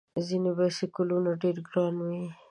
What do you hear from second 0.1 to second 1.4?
ځینې بایسکلونه